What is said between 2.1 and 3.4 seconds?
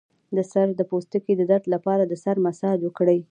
سر مساج وکړئ